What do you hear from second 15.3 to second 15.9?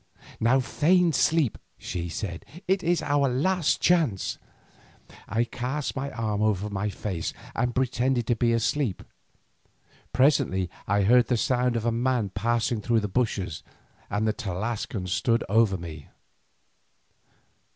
over